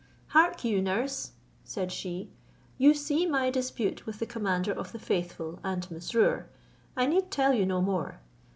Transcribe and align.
"Hark 0.29 0.63
you 0.63 0.81
nurse," 0.81 1.33
said 1.63 1.91
she, 1.91 2.31
"you 2.79 2.91
see 2.95 3.27
my 3.27 3.51
dispute 3.51 4.07
with 4.07 4.17
the 4.17 4.25
commander 4.25 4.71
of 4.73 4.93
the 4.93 4.97
faithful, 4.97 5.59
and 5.63 5.87
Mesrour; 5.91 6.47
I 6.97 7.05
need 7.05 7.29
tell 7.29 7.53
you 7.53 7.67
no 7.67 7.81
more. 7.81 8.19